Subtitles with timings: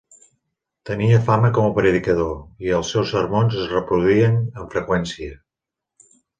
[0.89, 2.33] Tenia fama com a predicador,
[2.69, 5.41] i els seus sermons es reproduïen amb freqüència.